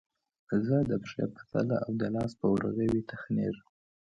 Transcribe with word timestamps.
زه 0.65 0.77
د 0.89 0.91
پښې 1.03 1.25
په 1.35 1.41
تله 1.51 1.77
او 1.85 1.91
د 2.01 2.03
لاس 2.15 2.31
په 2.39 2.45
ورغوي 2.53 2.99
تخږم 3.09 3.57